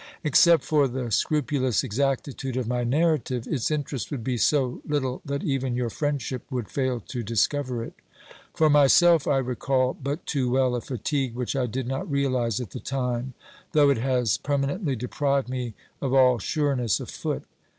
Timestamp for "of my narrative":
2.57-3.45